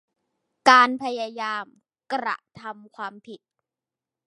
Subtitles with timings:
[0.69, 1.65] การพยายาม
[2.13, 3.39] กระทำความผิด